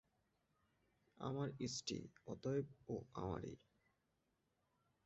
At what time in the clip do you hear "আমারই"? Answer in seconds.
3.13-3.55